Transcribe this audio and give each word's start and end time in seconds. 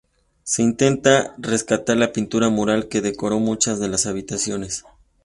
Se 0.41 0.63
intenta 0.63 1.35
rescatar 1.37 1.95
la 1.95 2.11
pintura 2.11 2.49
mural 2.49 2.87
que 2.87 3.01
decora 3.01 3.35
muchas 3.35 3.79
de 3.79 3.87
las 3.87 4.07
habitaciones. 4.07 4.83